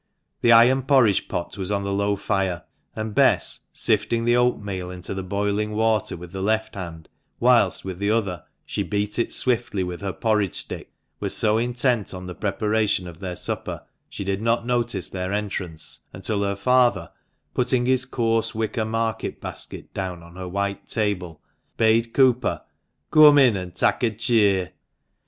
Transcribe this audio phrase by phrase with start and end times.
[0.41, 2.63] The iron porridge pot was on the low fire,
[2.95, 7.07] and Bess, sifting the oatmeal into the boiling water with the left hand,
[7.39, 12.15] whilst with the other she beat it swiftly with her porridge stick, was so intent
[12.15, 17.11] on the preparation of their supper, she did not notice their entrance until her father,
[17.53, 21.43] putting his coarse wicker market basket down on her white table,
[21.77, 22.63] bade Cooper"
[23.11, 24.71] Coom in an' tak' a cheer."